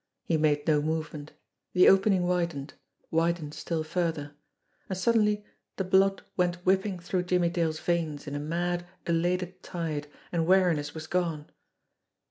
He 0.23 0.35
made 0.35 0.65
no 0.65 0.81
movement. 0.81 1.33
The 1.73 1.87
opening 1.87 2.23
widened, 2.27 2.73
widened 3.11 3.53
still 3.53 3.83
further 3.83 4.33
and 4.89 4.97
suddenly 4.97 5.45
the 5.75 5.83
blood 5.83 6.23
went 6.35 6.55
whipping 6.65 6.97
through 6.97 7.21
Jimmie 7.25 7.49
Dale's 7.51 7.79
veins 7.79 8.25
in 8.25 8.33
a 8.33 8.39
mad, 8.39 8.87
elated 9.05 9.61
tide, 9.61 10.07
and 10.31 10.47
weariness 10.47 10.95
was 10.95 11.05
gone. 11.05 11.51